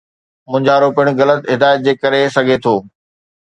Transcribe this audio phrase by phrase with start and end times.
[0.51, 2.75] مونجهارو پڻ غلط هدايت جي ڪري سگھي ٿو.